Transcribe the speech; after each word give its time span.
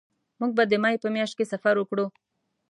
مونږ 0.39 0.51
به 0.57 0.63
د 0.67 0.73
مې 0.83 0.95
په 1.03 1.07
میاشت 1.15 1.33
کې 1.37 1.49
سفر 1.53 1.75
وکړو 1.77 2.05